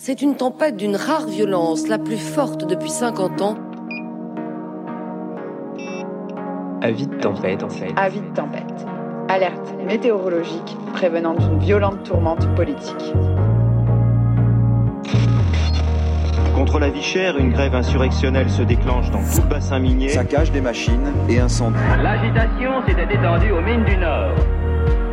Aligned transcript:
C'est 0.00 0.22
une 0.22 0.36
tempête 0.36 0.76
d'une 0.76 0.94
rare 0.94 1.26
violence, 1.26 1.88
la 1.88 1.98
plus 1.98 2.18
forte 2.18 2.64
depuis 2.64 2.88
50 2.88 3.42
ans. 3.42 3.56
Avis 6.80 7.08
de 7.08 7.16
tempête, 7.16 7.64
en 7.64 7.68
fait. 7.68 7.92
Avis 7.96 8.20
de 8.20 8.32
tempête. 8.32 8.86
Alerte 9.28 9.74
météorologique 9.84 10.76
prévenant 10.94 11.34
d'une 11.34 11.58
violente 11.58 12.04
tourmente 12.04 12.46
politique. 12.54 13.12
Contre 16.54 16.78
la 16.78 16.90
vie 16.90 17.02
chère, 17.02 17.36
une 17.36 17.50
grève 17.50 17.74
insurrectionnelle 17.74 18.50
se 18.50 18.62
déclenche 18.62 19.10
dans 19.10 19.18
tout 19.18 19.42
le 19.42 19.48
bassin 19.48 19.80
minier. 19.80 20.10
Saccage 20.10 20.52
des 20.52 20.60
machines 20.60 21.12
et 21.28 21.40
incendie. 21.40 21.76
L'agitation 22.00 22.86
s'était 22.86 23.12
étendue 23.12 23.50
aux 23.50 23.62
mines 23.62 23.84
du 23.84 23.96
Nord. 23.96 24.36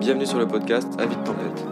Bienvenue 0.00 0.24
sur 0.24 0.38
le 0.38 0.48
podcast 0.48 0.88
tempête. 0.96 1.66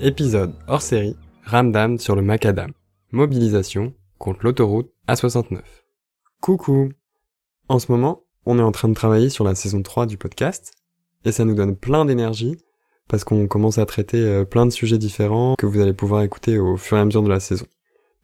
Épisode 0.00 0.54
hors 0.66 0.80
série, 0.80 1.16
Ramdam 1.44 1.98
sur 1.98 2.16
le 2.16 2.22
Macadam. 2.22 2.72
Mobilisation 3.12 3.92
contre 4.16 4.40
l'autoroute 4.44 4.90
A69. 5.06 5.60
Coucou 6.40 6.92
En 7.68 7.78
ce 7.78 7.92
moment, 7.92 8.24
on 8.46 8.58
est 8.58 8.62
en 8.62 8.72
train 8.72 8.88
de 8.88 8.94
travailler 8.94 9.28
sur 9.28 9.44
la 9.44 9.54
saison 9.54 9.82
3 9.82 10.06
du 10.06 10.16
podcast, 10.16 10.72
et 11.26 11.32
ça 11.32 11.44
nous 11.44 11.54
donne 11.54 11.76
plein 11.76 12.06
d'énergie, 12.06 12.56
parce 13.06 13.22
qu'on 13.22 13.46
commence 13.48 13.76
à 13.76 13.84
traiter 13.84 14.22
euh, 14.22 14.46
plein 14.46 14.64
de 14.64 14.70
sujets 14.70 14.96
différents 14.96 15.56
que 15.58 15.66
vous 15.66 15.80
allez 15.80 15.92
pouvoir 15.92 16.22
écouter 16.22 16.58
au 16.58 16.78
fur 16.78 16.96
et 16.96 17.00
à 17.00 17.04
mesure 17.04 17.22
de 17.22 17.28
la 17.28 17.38
saison. 17.38 17.66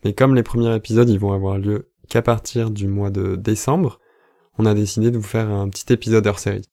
Mais 0.05 0.15
comme 0.15 0.35
les 0.35 0.43
premiers 0.43 0.75
épisodes, 0.75 1.11
ils 1.11 1.21
vont 1.21 1.33
avoir 1.33 1.59
lieu 1.59 1.91
qu'à 2.09 2.23
partir 2.23 2.71
du 2.71 2.89
mois 2.89 3.11
de 3.11 3.37
décembre, 3.37 4.01
on 4.59 4.67
a 4.67 4.75
décidé 4.75 5.11
de 5.11 5.19
vous 5.19 5.25
faire 5.25 5.51
un 5.51 5.69
petit 5.69 5.93
épisode 5.93 6.27
hors 6.27 6.39
série. 6.39 6.69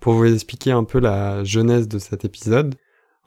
Pour 0.00 0.14
vous 0.14 0.32
expliquer 0.32 0.72
un 0.72 0.84
peu 0.84 0.98
la 0.98 1.44
genèse 1.44 1.88
de 1.88 1.98
cet 1.98 2.24
épisode, 2.24 2.74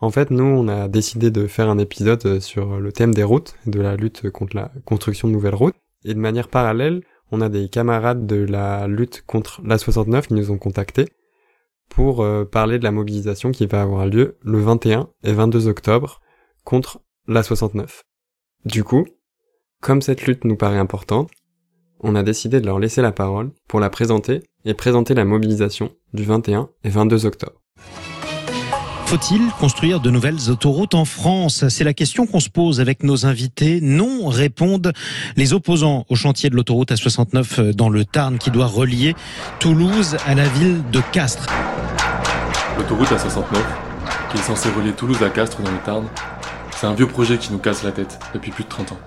en 0.02 0.12
fait, 0.12 0.30
nous, 0.30 0.44
on 0.44 0.68
a 0.68 0.88
décidé 0.88 1.32
de 1.32 1.48
faire 1.48 1.70
un 1.70 1.78
épisode 1.78 2.40
sur 2.40 2.80
le 2.80 2.92
thème 2.92 3.14
des 3.14 3.24
routes, 3.24 3.56
de 3.66 3.80
la 3.80 3.96
lutte 3.96 4.30
contre 4.30 4.56
la 4.56 4.72
construction 4.84 5.28
de 5.28 5.34
nouvelles 5.34 5.56
routes. 5.56 5.76
Et 6.04 6.14
de 6.14 6.20
manière 6.20 6.50
parallèle, 6.50 7.02
on 7.32 7.42
a 7.42 7.50
des 7.50 7.70
camarades 7.70 8.28
de 8.28 8.36
la 8.36 8.88
lutte 8.88 9.24
contre 9.26 9.62
la 9.64 9.78
69 9.78 10.28
qui 10.28 10.34
nous 10.34 10.52
ont 10.52 10.58
contactés 10.58 11.08
pour 11.90 12.22
euh, 12.22 12.46
parler 12.46 12.78
de 12.78 12.84
la 12.84 12.92
mobilisation 12.92 13.52
qui 13.52 13.66
va 13.68 13.82
avoir 13.82 14.06
lieu 14.06 14.38
le 14.42 14.60
21 14.60 15.10
et 15.24 15.34
22 15.34 15.68
octobre 15.68 16.22
contre 16.64 17.00
la 17.28 17.42
69. 17.42 18.04
Du 18.66 18.84
coup, 18.84 19.06
comme 19.86 20.02
cette 20.02 20.26
lutte 20.26 20.46
nous 20.46 20.56
paraît 20.56 20.80
importante, 20.80 21.30
on 22.00 22.16
a 22.16 22.24
décidé 22.24 22.60
de 22.60 22.66
leur 22.66 22.80
laisser 22.80 23.04
la 23.04 23.12
parole 23.12 23.52
pour 23.68 23.80
la 23.80 23.92
présenter 23.92 24.42
et 24.66 24.74
présenter 24.74 25.14
la 25.14 25.26
mobilisation 25.26 25.92
du 26.12 26.24
21 26.24 26.70
et 26.84 26.90
22 26.90 27.28
octobre. 27.28 27.62
Faut-il 29.06 29.48
construire 29.60 30.00
de 30.00 30.10
nouvelles 30.10 30.50
autoroutes 30.50 30.96
en 30.96 31.06
France? 31.06 31.68
C'est 31.70 31.84
la 31.84 31.94
question 31.94 32.26
qu'on 32.26 32.40
se 32.40 32.50
pose 32.50 32.82
avec 32.82 33.04
nos 33.04 33.28
invités. 33.28 33.80
Non, 33.80 34.28
répondent 34.28 34.92
les 35.36 35.54
opposants 35.54 36.08
au 36.10 36.16
chantier 36.16 36.50
de 36.50 36.56
l'autoroute 36.56 36.92
A69 36.92 37.74
dans 37.74 37.90
le 37.90 38.06
Tarn 38.06 38.40
qui 38.40 38.50
doit 38.50 38.66
relier 38.66 39.14
Toulouse 39.60 40.18
à 40.26 40.34
la 40.34 40.48
ville 40.48 40.82
de 40.92 41.02
Castres. 41.12 41.46
L'autoroute 42.80 43.10
A69, 43.10 43.44
qui 44.32 44.38
est 44.40 44.42
censée 44.42 44.70
relier 44.70 44.94
Toulouse 44.94 45.22
à 45.22 45.30
Castres 45.30 45.62
dans 45.62 45.72
le 45.72 45.78
Tarn, 45.86 46.08
c'est 46.76 46.88
un 46.88 46.96
vieux 46.96 47.08
projet 47.08 47.38
qui 47.38 47.54
nous 47.54 47.60
casse 47.60 47.84
la 47.84 47.92
tête 47.92 48.18
depuis 48.34 48.50
plus 48.50 48.64
de 48.64 48.70
30 48.70 48.94
ans. 48.94 49.00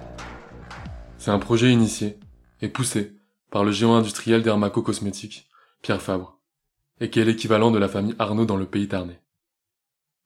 C'est 1.29 1.35
un 1.35 1.39
projet 1.39 1.71
initié 1.71 2.19
et 2.63 2.71
poussé 2.71 3.13
par 3.51 3.63
le 3.63 3.71
géant 3.71 3.97
industriel 3.97 4.43
dermaco-cosmétiques, 4.43 5.47
Pierre 5.83 6.01
Fabre, 6.01 6.41
et 7.03 7.11
qui 7.11 7.21
est 7.21 7.25
l'équivalent 7.27 7.71
de 7.71 7.79
la 7.79 7.87
famille 7.87 8.15
Arnaud 8.19 8.47
dans 8.47 8.57
le 8.57 8.65
pays 8.65 8.89
tarnais. 8.89 9.21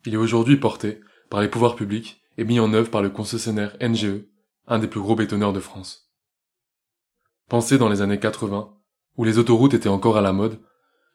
Il 0.06 0.14
est 0.14 0.16
aujourd'hui 0.16 0.58
porté 0.58 1.00
par 1.28 1.40
les 1.40 1.48
pouvoirs 1.48 1.74
publics 1.74 2.22
et 2.38 2.44
mis 2.44 2.60
en 2.60 2.72
œuvre 2.72 2.88
par 2.88 3.02
le 3.02 3.10
concessionnaire 3.10 3.76
NGE, 3.80 4.22
un 4.68 4.78
des 4.78 4.86
plus 4.86 5.00
gros 5.00 5.16
bétonneurs 5.16 5.52
de 5.52 5.58
France. 5.58 6.08
Pensé 7.48 7.78
dans 7.78 7.88
les 7.88 8.00
années 8.00 8.20
80, 8.20 8.72
où 9.16 9.24
les 9.24 9.38
autoroutes 9.38 9.74
étaient 9.74 9.88
encore 9.88 10.18
à 10.18 10.22
la 10.22 10.32
mode, 10.32 10.60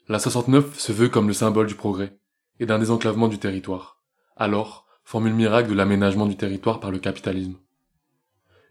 la 0.09 0.19
69 0.19 0.77
se 0.77 0.91
veut 0.91 1.07
comme 1.07 1.29
le 1.29 1.33
symbole 1.33 1.67
du 1.67 1.75
progrès 1.75 2.19
et 2.59 2.65
d'un 2.65 2.79
désenclavement 2.79 3.29
du 3.29 3.39
territoire. 3.39 4.01
Alors, 4.35 4.85
formule 5.05 5.33
miracle 5.33 5.69
de 5.69 5.75
l'aménagement 5.75 6.25
du 6.25 6.35
territoire 6.35 6.81
par 6.81 6.91
le 6.91 6.99
capitalisme. 6.99 7.55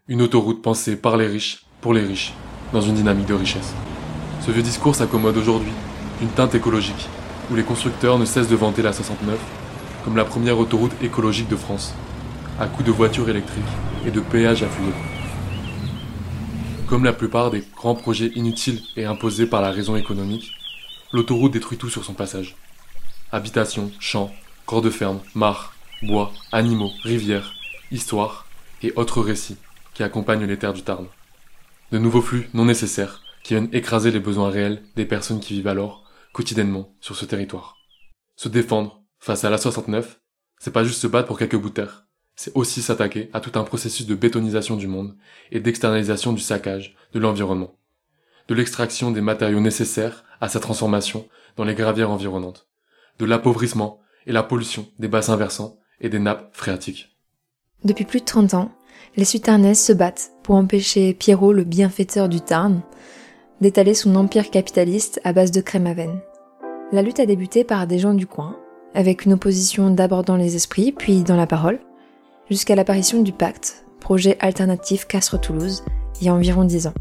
Une 0.08 0.22
autoroute 0.22 0.62
pensée 0.62 0.94
par 0.94 1.16
les 1.16 1.26
riches, 1.26 1.64
pour 1.80 1.92
les 1.92 2.04
riches, 2.04 2.32
dans 2.72 2.80
une 2.80 2.94
dynamique 2.94 3.26
de 3.26 3.34
richesse. 3.34 3.74
Ce 4.40 4.52
vieux 4.52 4.62
discours 4.62 4.94
s'accommode 4.94 5.36
aujourd'hui 5.36 5.72
d'une 6.20 6.28
teinte 6.28 6.54
écologique, 6.54 7.08
où 7.50 7.56
les 7.56 7.64
constructeurs 7.64 8.16
ne 8.16 8.24
cessent 8.24 8.48
de 8.48 8.54
vanter 8.54 8.82
la 8.82 8.92
69 8.92 9.36
comme 10.04 10.16
la 10.16 10.24
première 10.24 10.60
autoroute 10.60 10.92
écologique 11.02 11.48
de 11.48 11.56
France, 11.56 11.92
à 12.60 12.68
coups 12.68 12.86
de 12.86 12.92
voitures 12.92 13.28
électriques 13.28 13.64
et 14.06 14.12
de 14.12 14.20
péages 14.20 14.62
afflués. 14.62 14.92
Comme 16.86 17.02
la 17.02 17.12
plupart 17.12 17.50
des 17.50 17.64
grands 17.74 17.96
projets 17.96 18.30
inutiles 18.36 18.82
et 18.96 19.06
imposés 19.06 19.46
par 19.46 19.60
la 19.60 19.72
raison 19.72 19.96
économique, 19.96 20.52
l'autoroute 21.12 21.50
détruit 21.50 21.78
tout 21.78 21.90
sur 21.90 22.04
son 22.04 22.14
passage. 22.14 22.54
Habitations, 23.32 23.90
champs, 23.98 24.32
corps 24.66 24.82
de 24.82 24.90
ferme, 24.90 25.18
mares, 25.34 25.74
bois, 26.00 26.30
animaux, 26.52 26.92
rivières, 27.02 27.54
histoires 27.90 28.46
et 28.84 28.92
autres 28.94 29.20
récits 29.20 29.56
qui 29.96 30.02
accompagnent 30.02 30.44
les 30.44 30.58
terres 30.58 30.74
du 30.74 30.82
Tarn. 30.82 31.06
De 31.90 31.96
nouveaux 31.96 32.20
flux 32.20 32.50
non 32.52 32.66
nécessaires 32.66 33.22
qui 33.42 33.54
viennent 33.54 33.70
écraser 33.72 34.10
les 34.10 34.20
besoins 34.20 34.50
réels 34.50 34.82
des 34.94 35.06
personnes 35.06 35.40
qui 35.40 35.54
vivent 35.54 35.68
alors 35.68 36.04
quotidiennement 36.34 36.94
sur 37.00 37.16
ce 37.16 37.24
territoire. 37.24 37.78
Se 38.36 38.50
défendre 38.50 39.02
Face 39.18 39.44
à 39.44 39.50
la 39.50 39.56
69, 39.56 40.20
c'est 40.58 40.70
pas 40.70 40.84
juste 40.84 41.00
se 41.00 41.06
battre 41.06 41.26
pour 41.26 41.38
quelques 41.38 41.56
bouts 41.56 41.70
de 41.70 41.74
terre, 41.74 42.06
c'est 42.34 42.54
aussi 42.54 42.82
s'attaquer 42.82 43.30
à 43.32 43.40
tout 43.40 43.58
un 43.58 43.64
processus 43.64 44.06
de 44.06 44.14
bétonisation 44.14 44.76
du 44.76 44.86
monde 44.86 45.16
et 45.50 45.60
d'externalisation 45.60 46.34
du 46.34 46.42
saccage 46.42 46.94
de 47.14 47.18
l'environnement, 47.18 47.78
de 48.48 48.54
l'extraction 48.54 49.10
des 49.10 49.22
matériaux 49.22 49.60
nécessaires 49.60 50.24
à 50.42 50.50
sa 50.50 50.60
transformation 50.60 51.26
dans 51.56 51.64
les 51.64 51.74
gravières 51.74 52.10
environnantes, 52.10 52.68
de 53.18 53.24
l'appauvrissement 53.24 54.00
et 54.26 54.32
la 54.32 54.42
pollution 54.42 54.86
des 54.98 55.08
bassins 55.08 55.36
versants 55.36 55.78
et 56.00 56.10
des 56.10 56.18
nappes 56.18 56.54
phréatiques. 56.54 57.16
Depuis 57.82 58.04
plus 58.04 58.20
de 58.20 58.26
30 58.26 58.52
ans, 58.52 58.76
les 59.16 59.24
Sutarnaises 59.24 59.80
se 59.80 59.92
battent 59.92 60.32
pour 60.42 60.54
empêcher 60.54 61.14
Pierrot, 61.14 61.52
le 61.52 61.64
bienfaiteur 61.64 62.28
du 62.28 62.40
Tarn, 62.40 62.82
d'étaler 63.60 63.94
son 63.94 64.14
empire 64.14 64.50
capitaliste 64.50 65.20
à 65.24 65.32
base 65.32 65.50
de 65.50 65.60
crème 65.60 65.86
à 65.86 65.94
veine. 65.94 66.20
La 66.92 67.02
lutte 67.02 67.20
a 67.20 67.26
débuté 67.26 67.64
par 67.64 67.86
des 67.86 67.98
gens 67.98 68.14
du 68.14 68.26
coin, 68.26 68.56
avec 68.94 69.24
une 69.24 69.32
opposition 69.32 69.90
d'abord 69.90 70.22
dans 70.22 70.36
les 70.36 70.56
esprits, 70.56 70.92
puis 70.92 71.22
dans 71.22 71.36
la 71.36 71.46
parole, 71.46 71.80
jusqu'à 72.50 72.74
l'apparition 72.74 73.22
du 73.22 73.32
Pacte, 73.32 73.84
projet 74.00 74.36
alternatif 74.40 75.06
Castres-Toulouse, 75.06 75.82
il 76.20 76.26
y 76.26 76.28
a 76.28 76.34
environ 76.34 76.64
dix 76.64 76.86
ans. 76.86 76.94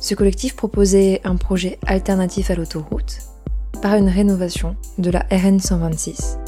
Ce 0.00 0.14
collectif 0.14 0.56
proposait 0.56 1.20
un 1.24 1.36
projet 1.36 1.78
alternatif 1.86 2.50
à 2.50 2.54
l'autoroute 2.54 3.18
par 3.82 3.94
une 3.96 4.08
rénovation 4.08 4.76
de 4.98 5.10
la 5.10 5.24
RN 5.30 5.60
126, 5.60 6.38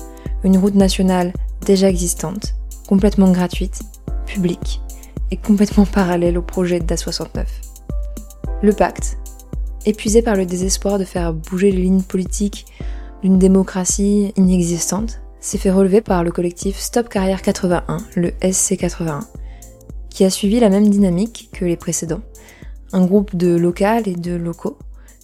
une 0.45 0.59
route 0.59 0.75
nationale 0.75 1.33
déjà 1.65 1.89
existante, 1.89 2.55
complètement 2.89 3.31
gratuite, 3.31 3.81
publique 4.33 4.81
et 5.31 5.37
complètement 5.37 5.87
parallèle 5.87 6.39
au 6.39 6.43
projet 6.43 6.79
d'A69. 6.79 7.45
Le 8.63 8.73
pacte, 8.73 9.19
épuisé 9.87 10.23
par 10.23 10.37
le 10.37 10.47
désespoir 10.47 10.99
de 10.99 11.05
faire 11.05 11.33
bouger 11.33 11.71
les 11.71 11.83
lignes 11.83 12.03
politiques 12.03 12.67
d'une 13.23 13.39
démocratie 13.39 14.33
inexistante 14.37 15.21
s'est 15.41 15.59
fait 15.59 15.71
relever 15.71 16.01
par 16.01 16.25
le 16.25 16.31
collectif 16.31 16.79
Stop 16.79 17.09
Carrière 17.09 17.43
81, 17.43 17.99
le 18.17 18.29
SC81, 18.43 19.25
qui 20.11 20.25
a 20.25 20.31
suivi 20.31 20.61
la 20.61 20.71
même 20.71 20.89
dynamique 20.89 21.51
que 21.53 21.65
les 21.65 21.77
précédents. 21.77 22.23
Un 22.93 23.05
groupe 23.05 23.35
de 23.37 23.57
locales 23.57 24.07
et 24.07 24.15
de 24.15 24.35
locaux 24.35 24.79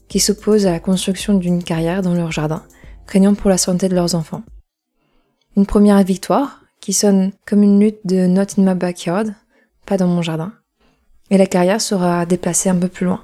qui 0.08 0.20
s'opposent 0.20 0.66
à 0.66 0.72
la 0.72 0.81
construction 0.81 1.34
d'une 1.34 1.62
carrière 1.62 2.02
dans 2.02 2.14
leur 2.14 2.32
jardin, 2.32 2.62
craignant 3.06 3.34
pour 3.34 3.50
la 3.50 3.58
santé 3.58 3.88
de 3.88 3.94
leurs 3.94 4.14
enfants. 4.14 4.43
Une 5.56 5.66
première 5.66 6.02
victoire 6.02 6.57
qui 6.88 6.94
sonne 6.94 7.32
comme 7.46 7.62
une 7.62 7.79
lutte 7.79 8.06
de 8.06 8.26
Not 8.26 8.56
in 8.56 8.62
my 8.62 8.75
backyard, 8.75 9.26
pas 9.85 9.99
dans 9.99 10.06
mon 10.06 10.23
jardin. 10.23 10.55
Et 11.29 11.37
la 11.37 11.44
carrière 11.44 11.82
sera 11.82 12.25
déplacée 12.25 12.70
un 12.70 12.76
peu 12.76 12.88
plus 12.88 13.05
loin. 13.05 13.20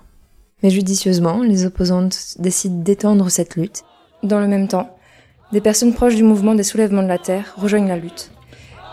Mais 0.62 0.68
judicieusement, 0.68 1.42
les 1.42 1.64
opposantes 1.64 2.34
décident 2.38 2.82
d'étendre 2.82 3.30
cette 3.30 3.56
lutte 3.56 3.84
dans 4.22 4.38
le 4.38 4.48
même 4.48 4.68
temps, 4.68 4.94
des 5.52 5.62
personnes 5.62 5.94
proches 5.94 6.14
du 6.14 6.24
mouvement 6.24 6.54
des 6.54 6.62
soulèvements 6.62 7.02
de 7.02 7.08
la 7.08 7.16
Terre 7.16 7.54
rejoignent 7.56 7.88
la 7.88 7.96
lutte, 7.96 8.32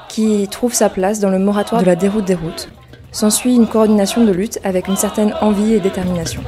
qui 0.07 0.47
trouve 0.49 0.73
sa 0.73 0.89
place 0.89 1.19
dans 1.19 1.29
le 1.29 1.39
moratoire 1.39 1.81
de 1.81 1.87
la 1.87 1.97
déroute 1.97 2.23
des 2.23 2.35
routes. 2.35 2.69
S'ensuit 3.11 3.53
une 3.53 3.67
coordination 3.67 4.23
de 4.23 4.31
lutte 4.31 4.57
avec 4.63 4.87
une 4.87 4.95
certaine 4.95 5.33
envie 5.41 5.73
et 5.73 5.81
détermination. 5.81 6.43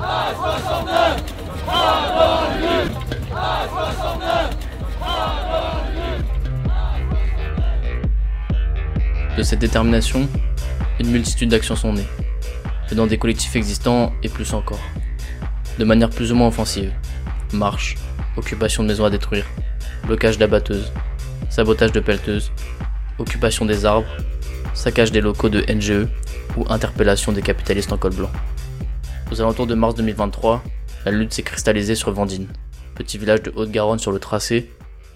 De 9.36 9.42
cette 9.42 9.60
détermination, 9.60 10.30
une 11.00 11.10
multitude 11.10 11.50
d'actions 11.50 11.76
sont 11.76 11.94
nées, 11.94 12.06
dans 12.92 13.08
des 13.08 13.18
collectifs 13.18 13.56
existants 13.56 14.14
et 14.22 14.30
plus 14.30 14.54
encore, 14.54 14.80
de 15.80 15.86
manière 15.86 16.12
plus 16.12 16.32
ou 16.32 16.36
moins 16.36 16.50
offensive. 16.50 16.92
Marche, 17.52 17.96
occupation 18.38 18.84
de 18.84 18.90
maisons 18.90 19.06
à 19.06 19.10
détruire, 19.10 19.46
blocage 20.06 20.38
d'abatteuses, 20.38 20.94
sabotage 21.50 21.92
de 21.92 22.00
pelleteuses, 22.00 22.52
occupation 23.18 23.66
des 23.66 23.86
arbres, 23.86 24.08
saccage 24.76 25.12
des 25.12 25.22
locaux 25.22 25.50
de 25.50 25.64
NGE 25.68 26.08
ou 26.56 26.66
interpellation 26.70 27.32
des 27.32 27.42
capitalistes 27.42 27.92
en 27.92 27.98
col 27.98 28.14
blanc. 28.14 28.32
Aux 29.32 29.42
alentours 29.42 29.66
de 29.66 29.74
mars 29.74 29.96
2023, 29.96 30.64
la 31.06 31.12
lutte 31.12 31.34
s'est 31.34 31.42
cristallisée 31.42 31.96
sur 31.96 32.12
Vendine, 32.12 32.50
petit 32.94 33.18
village 33.18 33.42
de 33.42 33.52
Haute-Garonne 33.56 33.98
sur 33.98 34.12
le 34.12 34.20
tracé, 34.20 34.70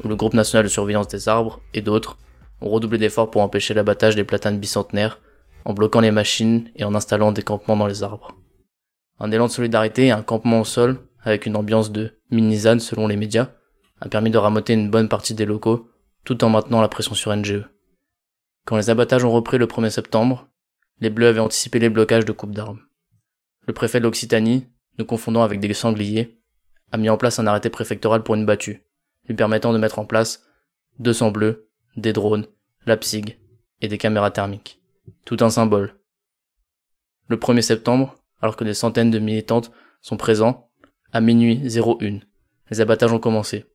où 0.03 0.07
le 0.07 0.15
groupe 0.15 0.33
national 0.33 0.63
de 0.63 0.69
surveillance 0.69 1.07
des 1.07 1.29
arbres 1.29 1.61
et 1.75 1.81
d'autres 1.81 2.17
ont 2.61 2.69
redoublé 2.69 2.97
d'efforts 2.97 3.31
pour 3.31 3.41
empêcher 3.41 3.73
l'abattage 3.73 4.15
des 4.15 4.23
platanes 4.23 4.59
bicentenaires, 4.59 5.19
en 5.65 5.73
bloquant 5.73 5.99
les 5.99 6.11
machines 6.11 6.69
et 6.75 6.83
en 6.83 6.95
installant 6.95 7.31
des 7.31 7.41
campements 7.41 7.75
dans 7.75 7.87
les 7.87 8.03
arbres. 8.03 8.35
Un 9.19 9.31
élan 9.31 9.47
de 9.47 9.51
solidarité 9.51 10.07
et 10.07 10.11
un 10.11 10.21
campement 10.21 10.61
au 10.61 10.65
sol, 10.65 10.99
avec 11.21 11.45
une 11.45 11.55
ambiance 11.55 11.91
de 11.91 12.17
mini 12.31 12.57
selon 12.57 13.07
les 13.07 13.17
médias, 13.17 13.49
a 13.99 14.09
permis 14.09 14.31
de 14.31 14.37
ramoter 14.37 14.73
une 14.73 14.89
bonne 14.89 15.09
partie 15.09 15.33
des 15.33 15.45
locaux, 15.45 15.89
tout 16.23 16.43
en 16.43 16.49
maintenant 16.49 16.81
la 16.81 16.87
pression 16.87 17.15
sur 17.15 17.35
NGE. 17.35 17.65
Quand 18.65 18.77
les 18.77 18.89
abattages 18.89 19.23
ont 19.23 19.31
repris 19.31 19.57
le 19.57 19.65
1er 19.65 19.89
septembre, 19.89 20.47
les 20.99 21.09
Bleus 21.09 21.27
avaient 21.27 21.39
anticipé 21.39 21.79
les 21.79 21.89
blocages 21.89 22.25
de 22.25 22.31
coupes 22.31 22.53
d'armes. 22.53 22.81
Le 23.65 23.73
préfet 23.73 23.99
de 23.99 24.03
l'Occitanie, 24.03 24.67
nous 24.97 25.05
confondant 25.05 25.43
avec 25.43 25.59
des 25.59 25.73
sangliers, 25.73 26.39
a 26.91 26.97
mis 26.97 27.09
en 27.09 27.17
place 27.17 27.39
un 27.39 27.47
arrêté 27.47 27.69
préfectoral 27.69 28.23
pour 28.23 28.35
une 28.35 28.45
battue, 28.45 28.83
lui 29.27 29.35
permettant 29.35 29.73
de 29.73 29.77
mettre 29.77 29.99
en 29.99 30.05
place 30.05 30.43
200 30.99 31.31
bleus 31.31 31.66
des 31.97 32.13
drones, 32.13 32.45
la 32.85 32.95
PSIG 32.95 33.37
et 33.81 33.87
des 33.87 33.97
caméras 33.97 34.31
thermiques. 34.31 34.79
Tout 35.25 35.37
un 35.41 35.49
symbole. 35.49 35.95
Le 37.27 37.37
1er 37.37 37.61
septembre, 37.61 38.15
alors 38.41 38.55
que 38.55 38.63
des 38.63 38.73
centaines 38.73 39.11
de 39.11 39.19
militantes 39.19 39.71
sont 40.01 40.17
présents, 40.17 40.69
à 41.11 41.19
minuit 41.19 41.61
01, 41.77 42.19
les 42.69 42.81
abattages 42.81 43.11
ont 43.11 43.19
commencé. 43.19 43.65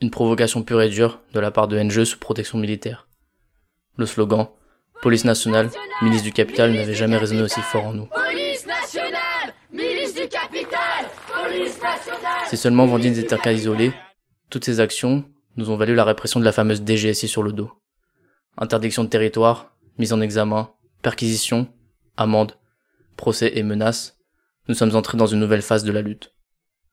Une 0.00 0.10
provocation 0.10 0.62
pure 0.62 0.82
et 0.82 0.88
dure 0.88 1.20
de 1.32 1.40
la 1.40 1.50
part 1.50 1.68
de 1.68 1.78
NGE 1.78 2.04
sous 2.04 2.18
protection 2.18 2.58
militaire. 2.58 3.08
Le 3.96 4.06
slogan 4.06 4.48
Police 5.02 5.24
nationale, 5.24 5.68
milice 6.00 6.22
du 6.22 6.32
capital 6.32 6.72
n'avait 6.72 6.94
jamais 6.94 7.16
résonné 7.16 7.42
aussi 7.42 7.60
fort 7.60 7.86
en 7.86 7.92
nous. 7.92 8.06
Police 8.06 8.66
nationale, 8.66 9.52
milice 9.72 10.14
du 10.14 10.28
capital, 10.28 11.06
police 11.26 11.80
nationale. 11.82 12.46
Si 12.48 12.56
seulement 12.56 12.86
Vendine 12.86 13.18
était 13.18 13.34
un 13.34 13.38
cas 13.38 13.52
isolé, 13.52 13.92
toutes 14.48 14.64
ces 14.64 14.78
actions 14.78 15.24
nous 15.56 15.70
ont 15.70 15.76
valu 15.76 15.94
la 15.94 16.04
répression 16.04 16.40
de 16.40 16.44
la 16.44 16.52
fameuse 16.52 16.82
DGSI 16.84 17.28
sur 17.28 17.42
le 17.42 17.52
dos. 17.52 17.70
Interdiction 18.58 19.04
de 19.04 19.08
territoire, 19.08 19.74
mise 19.98 20.12
en 20.12 20.20
examen, 20.20 20.70
perquisition, 21.02 21.68
amende, 22.16 22.52
procès 23.16 23.52
et 23.54 23.62
menaces, 23.62 24.18
nous 24.68 24.74
sommes 24.74 24.94
entrés 24.94 25.18
dans 25.18 25.26
une 25.26 25.40
nouvelle 25.40 25.62
phase 25.62 25.84
de 25.84 25.92
la 25.92 26.02
lutte, 26.02 26.34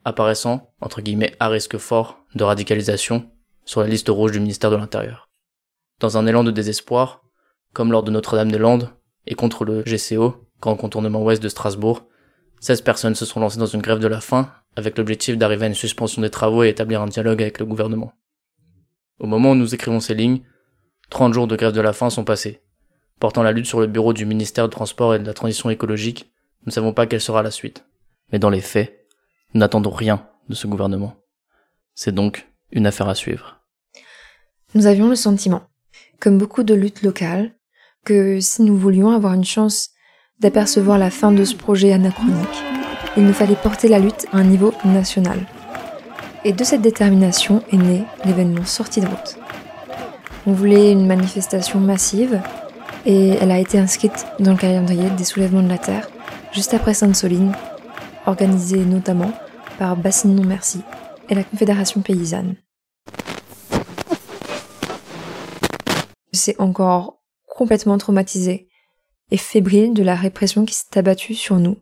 apparaissant, 0.05 0.73
entre 0.81 1.01
guillemets, 1.01 1.35
à 1.39 1.49
risque 1.49 1.77
fort 1.77 2.19
de 2.35 2.43
radicalisation 2.43 3.29
sur 3.65 3.81
la 3.81 3.87
liste 3.87 4.09
rouge 4.09 4.31
du 4.31 4.39
ministère 4.39 4.71
de 4.71 4.75
l'Intérieur. 4.75 5.29
Dans 5.99 6.17
un 6.17 6.25
élan 6.25 6.43
de 6.43 6.51
désespoir, 6.51 7.21
comme 7.73 7.91
lors 7.91 8.03
de 8.03 8.11
Notre-Dame-des-Landes 8.11 8.89
et 9.27 9.35
contre 9.35 9.65
le 9.65 9.83
GCO, 9.83 10.47
Grand 10.61 10.75
Contournement 10.75 11.23
Ouest 11.23 11.43
de 11.43 11.49
Strasbourg, 11.49 12.07
16 12.61 12.81
personnes 12.81 13.15
se 13.15 13.25
sont 13.25 13.39
lancées 13.39 13.59
dans 13.59 13.65
une 13.65 13.81
grève 13.81 13.99
de 13.99 14.07
la 14.07 14.19
faim 14.19 14.51
avec 14.75 14.97
l'objectif 14.97 15.37
d'arriver 15.37 15.65
à 15.65 15.67
une 15.67 15.73
suspension 15.73 16.21
des 16.21 16.29
travaux 16.29 16.63
et 16.63 16.69
établir 16.69 17.01
un 17.01 17.07
dialogue 17.07 17.41
avec 17.41 17.59
le 17.59 17.65
gouvernement. 17.65 18.13
Au 19.19 19.27
moment 19.27 19.51
où 19.51 19.55
nous 19.55 19.75
écrivons 19.75 19.99
ces 19.99 20.15
lignes, 20.15 20.41
30 21.09 21.33
jours 21.33 21.47
de 21.47 21.55
grève 21.55 21.73
de 21.73 21.81
la 21.81 21.93
faim 21.93 22.09
sont 22.09 22.23
passés. 22.23 22.61
Portant 23.19 23.43
la 23.43 23.51
lutte 23.51 23.65
sur 23.65 23.81
le 23.81 23.87
bureau 23.87 24.13
du 24.13 24.25
ministère 24.25 24.69
du 24.69 24.73
Transport 24.73 25.15
et 25.15 25.19
de 25.19 25.25
la 25.25 25.33
Transition 25.33 25.69
écologique, 25.69 26.31
nous 26.61 26.67
ne 26.67 26.71
savons 26.71 26.93
pas 26.93 27.05
quelle 27.05 27.19
sera 27.19 27.43
la 27.43 27.51
suite. 27.51 27.85
Mais 28.31 28.39
dans 28.39 28.49
les 28.49 28.61
faits, 28.61 29.05
nous 29.53 29.59
n'attendons 29.59 29.89
rien 29.89 30.25
de 30.47 30.55
ce 30.55 30.67
gouvernement. 30.67 31.15
C'est 31.95 32.15
donc 32.15 32.47
une 32.71 32.87
affaire 32.87 33.09
à 33.09 33.15
suivre. 33.15 33.61
Nous 34.73 34.85
avions 34.85 35.09
le 35.09 35.15
sentiment, 35.15 35.63
comme 36.19 36.37
beaucoup 36.37 36.63
de 36.63 36.73
luttes 36.73 37.01
locales, 37.01 37.51
que 38.05 38.39
si 38.39 38.61
nous 38.61 38.77
voulions 38.77 39.11
avoir 39.11 39.33
une 39.33 39.43
chance 39.43 39.89
d'apercevoir 40.39 40.97
la 40.97 41.09
fin 41.09 41.31
de 41.31 41.43
ce 41.43 41.55
projet 41.55 41.91
anachronique, 41.91 42.63
il 43.17 43.25
nous 43.25 43.33
fallait 43.33 43.55
porter 43.55 43.89
la 43.89 43.99
lutte 43.99 44.27
à 44.31 44.37
un 44.37 44.43
niveau 44.43 44.73
national. 44.85 45.45
Et 46.45 46.53
de 46.53 46.63
cette 46.63 46.81
détermination 46.81 47.63
est 47.69 47.77
né 47.77 48.03
l'événement 48.23 48.63
Sortie 48.63 49.01
de 49.01 49.07
route. 49.07 49.37
On 50.47 50.53
voulait 50.53 50.93
une 50.93 51.05
manifestation 51.05 51.81
massive 51.81 52.41
et 53.05 53.31
elle 53.31 53.51
a 53.51 53.59
été 53.59 53.77
inscrite 53.77 54.25
dans 54.39 54.51
le 54.51 54.57
calendrier 54.57 55.09
des 55.09 55.25
soulèvements 55.25 55.61
de 55.61 55.67
la 55.67 55.77
Terre 55.77 56.09
juste 56.53 56.73
après 56.73 56.93
Sainte-Soline, 56.93 57.51
organisée 58.25 58.85
notamment 58.85 59.33
par 59.77 59.97
Bassine 59.97 60.33
Non 60.33 60.45
Merci 60.45 60.81
et 61.27 61.35
la 61.35 61.43
Confédération 61.43 61.99
paysanne. 62.01 62.55
C'est 66.31 66.59
encore 66.61 67.19
complètement 67.47 67.97
traumatisé 67.97 68.69
et 69.29 69.37
fébrile 69.37 69.93
de 69.93 70.03
la 70.03 70.15
répression 70.15 70.63
qui 70.63 70.73
s'est 70.73 70.97
abattue 70.97 71.35
sur 71.35 71.57
nous, 71.57 71.75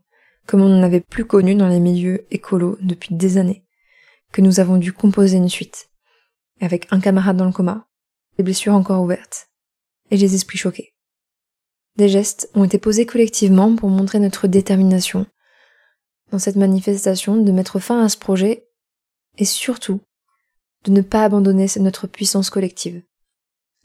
comme 0.48 0.62
on 0.62 0.69
n'en 0.69 0.83
avait 0.83 1.00
plus 1.00 1.25
connu 1.25 1.54
dans 1.54 1.68
les 1.68 1.80
milieux 1.80 2.25
écolos 2.31 2.77
depuis 2.81 3.13
des 3.13 3.38
années 3.38 3.67
que 4.32 4.42
nous 4.42 4.60
avons 4.60 4.78
dû 4.78 4.94
composer 4.94 5.38
une 5.38 5.50
suite, 5.50 5.90
avec 6.62 6.88
un 6.92 7.00
camarade 7.00 7.38
dans 7.38 7.46
le 7.46 7.52
coma, 7.52 7.88
des 8.38 8.44
blessures 8.44 8.74
encore 8.74 9.02
ouvertes, 9.02 9.50
et 10.12 10.18
des 10.18 10.36
esprits 10.36 10.58
choqués. 10.58 10.94
Des 11.96 12.10
gestes 12.10 12.50
ont 12.54 12.64
été 12.64 12.78
posés 12.78 13.06
collectivement 13.06 13.76
pour 13.76 13.90
montrer 13.90 14.20
notre 14.20 14.48
détermination 14.48 15.26
dans 16.32 16.40
cette 16.40 16.56
manifestation 16.56 17.38
de 17.38 17.52
mettre 17.52 17.80
fin 17.80 18.04
à 18.04 18.10
ce 18.10 18.18
projet 18.18 18.68
et 19.38 19.46
surtout 19.46 20.02
de 20.84 20.92
ne 20.92 21.02
pas 21.02 21.24
abandonner 21.24 21.68
notre 21.80 22.08
puissance 22.08 22.50
collective. 22.50 23.02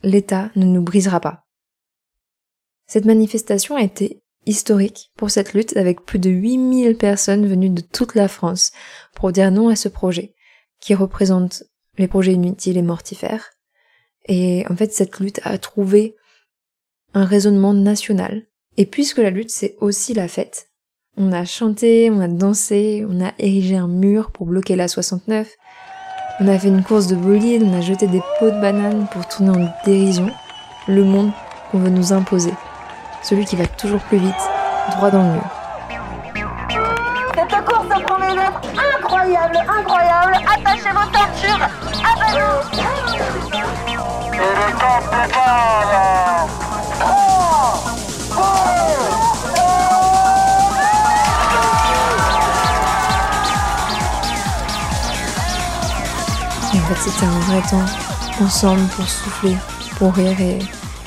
L'État 0.03 0.51
ne 0.55 0.65
nous 0.65 0.81
brisera 0.81 1.19
pas. 1.19 1.45
Cette 2.85 3.05
manifestation 3.05 3.75
a 3.75 3.81
été 3.81 4.21
historique 4.45 5.11
pour 5.15 5.31
cette 5.31 5.53
lutte 5.53 5.75
avec 5.77 6.05
plus 6.05 6.19
de 6.19 6.29
8000 6.29 6.97
personnes 6.97 7.47
venues 7.47 7.69
de 7.69 7.81
toute 7.81 8.13
la 8.13 8.27
France 8.27 8.71
pour 9.15 9.31
dire 9.31 9.51
non 9.51 9.69
à 9.69 9.75
ce 9.75 9.87
projet 9.87 10.32
qui 10.83 10.93
représente 10.95 11.63
les 11.97 12.09
projets 12.09 12.33
inutiles 12.33 12.77
et 12.77 12.81
mortifères. 12.81 13.51
Et 14.25 14.65
en 14.69 14.75
fait, 14.75 14.93
cette 14.93 15.19
lutte 15.19 15.39
a 15.43 15.57
trouvé 15.57 16.15
un 17.13 17.23
raisonnement 17.23 17.73
national. 17.73 18.43
Et 18.75 18.85
puisque 18.85 19.19
la 19.19 19.29
lutte, 19.29 19.49
c'est 19.49 19.77
aussi 19.79 20.13
la 20.13 20.27
fête, 20.27 20.69
on 21.15 21.31
a 21.31 21.45
chanté, 21.45 22.09
on 22.11 22.19
a 22.19 22.27
dansé, 22.27 23.05
on 23.07 23.23
a 23.23 23.31
érigé 23.37 23.77
un 23.77 23.87
mur 23.87 24.31
pour 24.31 24.47
bloquer 24.47 24.75
la 24.75 24.87
69, 24.87 25.49
on 26.39 26.47
a 26.47 26.59
fait 26.59 26.69
une 26.69 26.83
course 26.83 27.07
de 27.07 27.15
bolide, 27.15 27.63
on 27.63 27.73
a 27.73 27.81
jeté 27.81 28.07
des 28.07 28.21
pots 28.39 28.49
de 28.49 28.59
bananes 28.59 29.07
pour 29.11 29.27
tourner 29.27 29.51
en 29.51 29.73
dérision 29.85 30.29
le 30.87 31.03
monde 31.03 31.31
qu'on 31.71 31.79
veut 31.79 31.91
nous 31.91 32.11
imposer 32.11 32.51
celui 33.23 33.45
qui 33.45 33.55
va 33.55 33.65
toujours 33.65 34.01
plus 34.01 34.17
vite, 34.17 34.33
droit 34.91 35.09
dans 35.09 35.23
le 35.23 35.33
mur. 35.33 35.62
Incroyable, 39.35 39.57
incroyable, 39.79 40.35
attachez 40.47 40.91
vos 40.91 41.07
ceintures, 41.11 41.63
à 42.03 42.07
Et 44.33 44.37
le 44.37 44.71
temps 44.79 45.01
prépare 45.07 46.47
3, 46.99 48.43
2, 56.71 56.77
en 56.77 56.81
fait, 56.87 56.99
c'était 57.09 57.25
un 57.25 57.39
vrai 57.39 57.61
temps 57.69 57.85
ensemble 58.43 58.87
pour 58.95 59.07
souffler, 59.07 59.55
pour 59.97 60.13
rire 60.13 60.39
et, 60.39 60.59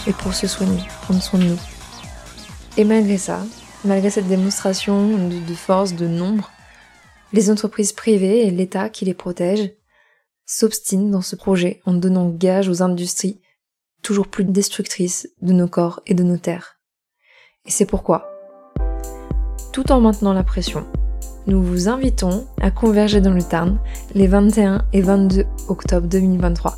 et 0.09 0.13
pour 0.13 0.35
se 0.35 0.47
soigner, 0.47 0.83
prendre 1.03 1.23
soin 1.23 1.39
de 1.41 1.45
nous. 1.45 1.59
Et 2.77 2.85
malgré 2.85 3.19
ça, 3.19 3.41
malgré 3.85 4.11
cette 4.11 4.29
démonstration 4.29 5.17
de, 5.29 5.55
force, 5.55 5.95
de 5.95 6.07
nombre, 6.07 6.51
les 7.33 7.51
entreprises 7.51 7.93
privées 7.93 8.47
et 8.47 8.51
l'État 8.51 8.89
qui 8.89 9.05
les 9.05 9.15
protège 9.15 9.73
s'obstinent 10.45 11.11
dans 11.11 11.23
ce 11.23 11.37
projet 11.37 11.81
en 11.85 11.95
donnant 11.95 12.31
gage 12.31 12.69
aux 12.69 12.83
industries 12.83 13.41
toujours 14.03 14.29
plus 14.29 14.45
destructrices 14.45 15.29
de 15.43 15.53
nos 15.53 15.67
corps 15.67 16.01
et 16.07 16.15
de 16.15 16.23
nos 16.23 16.37
terres. 16.37 16.79
Et 17.65 17.71
c'est 17.71 17.87
pourquoi, 17.87 18.31
tout 19.73 19.91
en 19.91 20.01
maintenant 20.01 20.33
la 20.33 20.45
pression, 20.45 20.87
nous 21.49 21.63
vous 21.63 21.89
invitons 21.89 22.47
à 22.61 22.71
converger 22.71 23.21
dans 23.21 23.33
le 23.33 23.43
Tarn 23.43 23.79
les 24.15 24.27
21 24.27 24.85
et 24.93 25.01
22 25.01 25.45
octobre 25.69 26.07
2023 26.07 26.77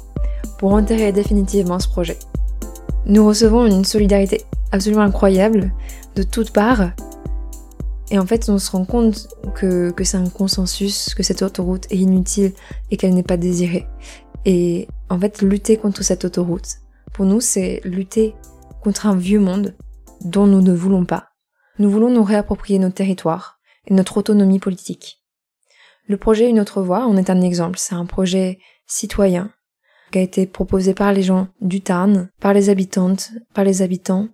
pour 0.58 0.72
enterrer 0.72 1.12
définitivement 1.12 1.78
ce 1.78 1.88
projet. 1.88 2.18
Nous 3.06 3.26
recevons 3.26 3.66
une 3.66 3.84
solidarité 3.84 4.44
absolument 4.72 5.02
incroyable 5.02 5.72
de 6.16 6.22
toutes 6.22 6.52
parts 6.52 6.90
et 8.10 8.18
en 8.18 8.26
fait, 8.26 8.48
on 8.48 8.58
se 8.58 8.70
rend 8.70 8.84
compte 8.84 9.28
que, 9.54 9.90
que 9.90 10.04
c'est 10.04 10.16
un 10.16 10.30
consensus, 10.30 11.14
que 11.14 11.22
cette 11.22 11.42
autoroute 11.42 11.86
est 11.90 11.98
inutile 11.98 12.52
et 12.90 12.96
qu'elle 12.96 13.14
n'est 13.14 13.22
pas 13.22 13.36
désirée. 13.36 13.86
Et 14.44 14.88
en 15.10 15.18
fait, 15.18 15.42
lutter 15.42 15.76
contre 15.76 16.02
cette 16.02 16.24
autoroute, 16.24 16.76
pour 17.12 17.26
nous, 17.26 17.40
c'est 17.40 17.80
lutter 17.84 18.34
contre 18.82 19.06
un 19.06 19.16
vieux 19.16 19.40
monde 19.40 19.74
dont 20.22 20.46
nous 20.46 20.62
ne 20.62 20.72
voulons 20.72 21.04
pas. 21.04 21.28
Nous 21.78 21.90
voulons 21.90 22.10
nous 22.10 22.24
réapproprier 22.24 22.78
nos 22.78 22.90
territoires 22.90 23.58
et 23.86 23.94
notre 23.94 24.16
autonomie 24.16 24.58
politique. 24.58 25.22
Le 26.06 26.16
projet 26.16 26.48
Une 26.48 26.60
autre 26.60 26.80
voie 26.82 27.06
en 27.06 27.16
est 27.16 27.30
un 27.30 27.42
exemple. 27.42 27.78
C'est 27.78 27.94
un 27.94 28.06
projet 28.06 28.58
citoyen 28.86 29.52
qui 30.10 30.18
a 30.18 30.22
été 30.22 30.46
proposé 30.46 30.94
par 30.94 31.12
les 31.12 31.22
gens 31.22 31.48
du 31.60 31.82
Tarn, 31.82 32.30
par 32.40 32.54
les 32.54 32.70
habitantes, 32.70 33.32
par 33.52 33.64
les 33.64 33.82
habitants, 33.82 34.28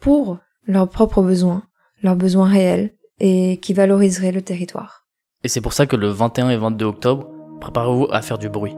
pour 0.00 0.38
leurs 0.66 0.90
propres 0.90 1.22
besoins, 1.22 1.62
leurs 2.02 2.16
besoins 2.16 2.48
réels, 2.48 2.95
et 3.18 3.58
qui 3.58 3.72
valoriserait 3.72 4.32
le 4.32 4.42
territoire. 4.42 5.06
Et 5.44 5.48
c'est 5.48 5.60
pour 5.60 5.72
ça 5.72 5.86
que 5.86 5.96
le 5.96 6.08
21 6.08 6.50
et 6.50 6.56
22 6.56 6.84
octobre, 6.84 7.28
préparez-vous 7.60 8.08
à 8.10 8.22
faire 8.22 8.38
du 8.38 8.48
bruit. 8.48 8.74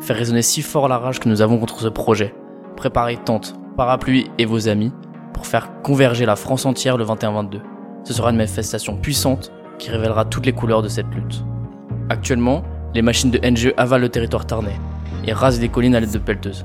Faire 0.00 0.16
résonner 0.16 0.42
si 0.42 0.62
fort 0.62 0.88
la 0.88 0.98
rage 0.98 1.20
que 1.20 1.28
nous 1.28 1.40
avons 1.40 1.58
contre 1.58 1.80
ce 1.80 1.88
projet. 1.88 2.34
Préparez 2.76 3.16
tente, 3.16 3.54
parapluie 3.76 4.30
et 4.38 4.44
vos 4.44 4.68
amis 4.68 4.92
pour 5.32 5.46
faire 5.46 5.80
converger 5.82 6.26
la 6.26 6.36
France 6.36 6.66
entière 6.66 6.96
le 6.96 7.04
21-22. 7.04 7.60
Ce 8.04 8.12
sera 8.12 8.30
une 8.30 8.36
manifestation 8.36 8.96
puissante 8.96 9.52
qui 9.78 9.90
révélera 9.90 10.24
toutes 10.24 10.46
les 10.46 10.52
couleurs 10.52 10.82
de 10.82 10.88
cette 10.88 11.12
lutte. 11.14 11.44
Actuellement, 12.10 12.62
les 12.94 13.02
machines 13.02 13.30
de 13.30 13.38
NGE 13.38 13.72
avalent 13.76 14.02
le 14.02 14.08
territoire 14.08 14.46
tarnais 14.46 14.78
et 15.26 15.32
rasent 15.32 15.58
des 15.58 15.68
collines 15.68 15.94
à 15.94 16.00
l'aide 16.00 16.12
de 16.12 16.18
pelleteuses. 16.18 16.64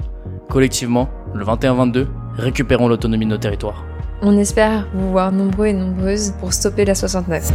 Collectivement, 0.50 1.10
le 1.34 1.46
21-22, 1.46 2.08
récupérons 2.36 2.88
l'autonomie 2.88 3.26
de 3.26 3.32
nos 3.32 3.38
territoires. 3.38 3.86
On 4.22 4.38
espère 4.38 4.86
vous 4.94 5.12
voir 5.12 5.32
nombreux 5.32 5.68
et 5.68 5.74
nombreuses 5.74 6.34
pour 6.40 6.52
stopper 6.52 6.84
la 6.84 6.94
69. 6.94 7.54